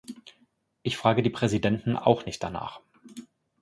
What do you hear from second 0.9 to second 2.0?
frage die Präsidenten